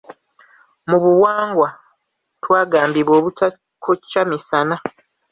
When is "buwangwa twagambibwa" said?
1.03-3.13